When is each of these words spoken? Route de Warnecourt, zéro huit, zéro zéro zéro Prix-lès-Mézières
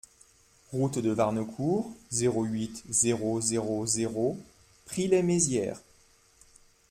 Route 0.71 0.97
de 0.97 1.11
Warnecourt, 1.13 1.93
zéro 2.09 2.43
huit, 2.45 2.83
zéro 2.89 3.39
zéro 3.39 3.85
zéro 3.85 4.35
Prix-lès-Mézières 4.85 5.79